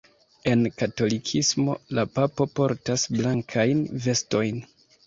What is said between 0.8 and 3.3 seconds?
katolikismo la Papo portas